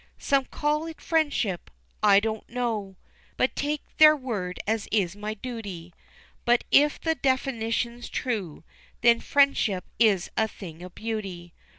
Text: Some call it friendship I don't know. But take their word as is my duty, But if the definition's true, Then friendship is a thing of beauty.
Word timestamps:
Some 0.17 0.45
call 0.45 0.87
it 0.87 0.99
friendship 0.99 1.69
I 2.01 2.19
don't 2.19 2.49
know. 2.49 2.95
But 3.37 3.55
take 3.55 3.83
their 3.99 4.15
word 4.15 4.59
as 4.65 4.87
is 4.91 5.15
my 5.15 5.35
duty, 5.35 5.93
But 6.43 6.63
if 6.71 6.99
the 6.99 7.13
definition's 7.13 8.09
true, 8.09 8.63
Then 9.01 9.19
friendship 9.19 9.85
is 9.99 10.31
a 10.35 10.47
thing 10.47 10.81
of 10.81 10.95
beauty. 10.95 11.53